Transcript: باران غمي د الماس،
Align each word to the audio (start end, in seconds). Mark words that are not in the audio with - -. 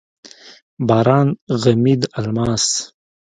باران 0.87 1.27
غمي 1.61 1.93
د 2.01 2.03
الماس، 2.19 2.65